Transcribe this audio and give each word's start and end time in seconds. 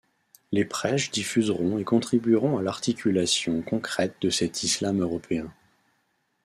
Les 0.51 0.65
prêches 0.65 1.11
diffuseront 1.11 1.77
et 1.77 1.83
contribueront 1.83 2.57
à 2.57 2.63
l’articulation 2.63 3.61
concrète 3.61 4.15
de 4.21 4.31
cet 4.31 4.63
islam 4.63 4.99
européen. 5.01 5.53